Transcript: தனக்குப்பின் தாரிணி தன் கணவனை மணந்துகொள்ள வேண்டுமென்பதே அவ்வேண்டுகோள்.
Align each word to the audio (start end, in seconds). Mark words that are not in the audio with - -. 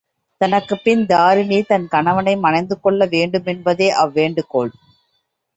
தனக்குப்பின் 0.41 1.03
தாரிணி 1.05 1.59
தன் 1.63 1.85
கணவனை 1.87 2.33
மணந்துகொள்ள 2.37 3.05
வேண்டுமென்பதே 3.05 3.89
அவ்வேண்டுகோள். 4.03 4.73